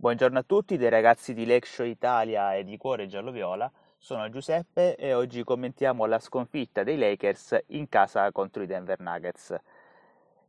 [0.00, 3.70] Buongiorno a tutti dei ragazzi di Show Italia e di Cuore Giallo-Viola.
[3.98, 9.54] Sono Giuseppe e oggi commentiamo la sconfitta dei Lakers in casa contro i Denver Nuggets.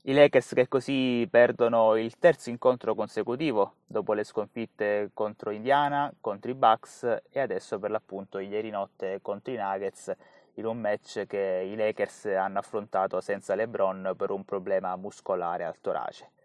[0.04, 6.50] I Lakers che così perdono il terzo incontro consecutivo dopo le sconfitte contro Indiana, contro
[6.50, 10.16] i Bucks e adesso per l'appunto ieri notte contro i Nuggets
[10.54, 15.76] in un match che i Lakers hanno affrontato senza LeBron per un problema muscolare al
[15.82, 16.40] torace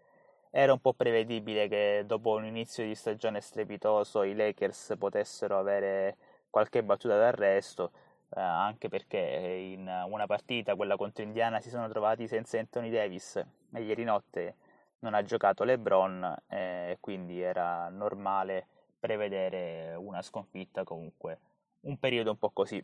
[0.59, 6.17] era un po' prevedibile che dopo un inizio di stagione strepitoso i Lakers potessero avere
[6.49, 7.91] qualche battuta d'arresto,
[8.35, 13.35] eh, anche perché in una partita, quella contro Indiana, si sono trovati senza Anthony Davis
[13.35, 14.55] e ieri notte
[15.01, 18.65] non ha giocato LeBron e quindi era normale
[18.99, 21.37] prevedere una sconfitta comunque
[21.81, 22.83] un periodo un po' così.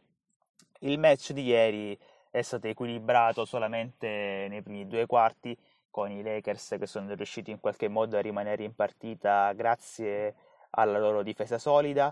[0.82, 1.98] Il match di ieri
[2.30, 5.58] è stato equilibrato solamente nei primi due quarti
[5.94, 10.34] con i Lakers che sono riusciti in qualche modo a rimanere in partita grazie
[10.72, 12.12] alla loro difesa solida,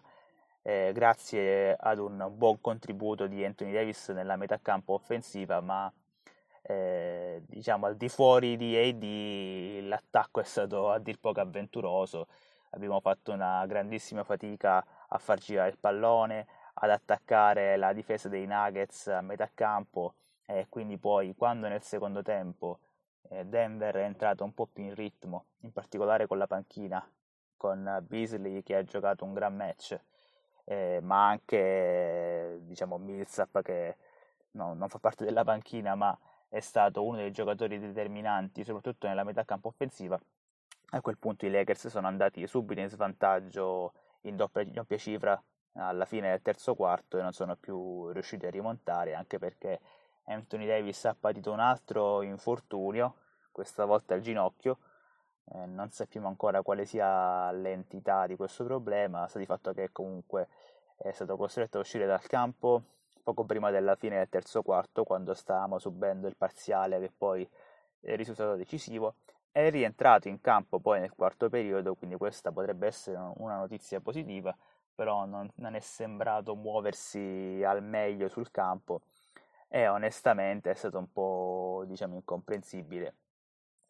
[0.62, 5.92] eh, grazie ad un buon contributo di Anthony Davis nella metà campo offensiva, ma
[6.62, 12.28] eh, diciamo al di fuori di AD l'attacco è stato a dir poco avventuroso.
[12.74, 16.46] Abbiamo fatto una grandissima fatica a far girare il pallone,
[16.76, 20.14] ad attaccare la difesa dei Nuggets a metà campo
[20.46, 22.78] e quindi poi quando nel secondo tempo
[23.46, 27.06] Denver è entrato un po' più in ritmo, in particolare con la panchina,
[27.56, 30.00] con Beasley che ha giocato un gran match,
[30.66, 33.96] eh, ma anche diciamo Millsap che
[34.52, 36.18] no, non fa parte della panchina, ma
[36.50, 40.20] è stato uno dei giocatori determinanti, soprattutto nella metà campo offensiva.
[40.94, 45.42] A quel punto i Lakers sono andati subito in svantaggio in doppia, in doppia cifra
[45.74, 49.80] alla fine del terzo quarto e non sono più riusciti a rimontare, anche perché
[50.26, 53.16] Anthony Davis ha patito un altro infortunio,
[53.52, 54.78] questa volta al ginocchio.
[55.54, 60.48] Eh, non sappiamo ancora quale sia l'entità di questo problema, sta di fatto che comunque
[60.98, 62.84] è stato costretto a uscire dal campo
[63.24, 67.48] poco prima della fine del terzo quarto, quando stavamo subendo il parziale che poi
[68.00, 69.16] è risultato decisivo.
[69.52, 74.56] È rientrato in campo poi nel quarto periodo, quindi questa potrebbe essere una notizia positiva,
[74.96, 79.02] però non, non è sembrato muoversi al meglio sul campo
[79.74, 83.16] e onestamente è stato un po' diciamo incomprensibile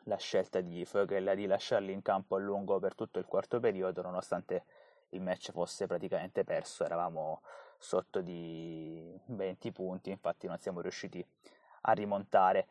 [0.04, 4.04] la scelta di Vogel di lasciarli in campo a lungo per tutto il quarto periodo
[4.04, 4.64] nonostante
[5.10, 7.42] il match fosse praticamente perso eravamo
[7.80, 11.26] sotto di 20 punti infatti non siamo riusciti
[11.82, 12.68] a rimontare.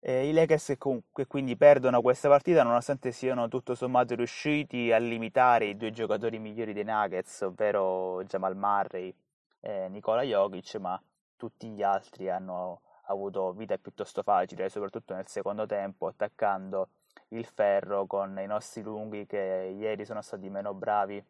[0.00, 0.78] Eh, I Lakers
[1.12, 6.38] che quindi perdono questa partita nonostante siano tutto sommato riusciti a limitare i due giocatori
[6.38, 9.14] migliori dei Nuggets ovvero Jamal Murray
[9.60, 10.98] e Nikola Jokic ma
[11.40, 16.88] tutti gli altri hanno avuto vita piuttosto facile, soprattutto nel secondo tempo, attaccando
[17.28, 21.24] il ferro con i nostri lunghi che ieri sono stati meno bravi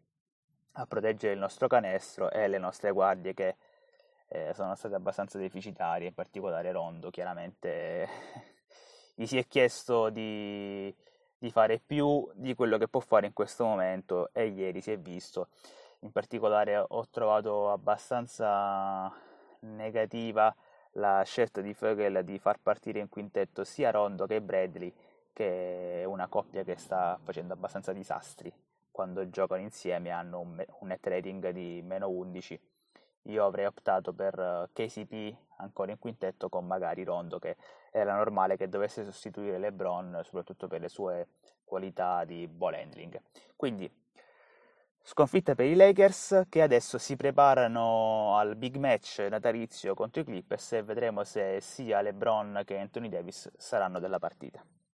[0.73, 3.55] a proteggere il nostro canestro e le nostre guardie che
[4.27, 8.09] eh, sono state abbastanza deficitarie, in particolare Rondo, chiaramente
[9.15, 10.93] gli si è chiesto di,
[11.39, 14.99] di fare più di quello che può fare in questo momento e ieri si è
[14.99, 15.51] visto.
[16.01, 19.29] In particolare ho trovato abbastanza
[19.61, 20.55] negativa
[20.95, 24.93] la scelta di Vogel di far partire in quintetto sia Rondo che Bradley,
[25.33, 28.53] che è una coppia che sta facendo abbastanza disastri
[29.01, 32.61] quando giocano insieme, hanno un, un net rating di meno 11.
[33.25, 37.57] Io avrei optato per eh, KCP ancora in quintetto con magari Rondo, che
[37.91, 41.29] era normale che dovesse sostituire LeBron, soprattutto per le sue
[41.65, 43.21] qualità di ball handling.
[43.57, 43.91] Quindi
[45.03, 50.73] Sconfitta per i Lakers che adesso si preparano al big match natalizio contro i Clippers
[50.73, 54.63] e vedremo se sia LeBron che Anthony Davis saranno della partita.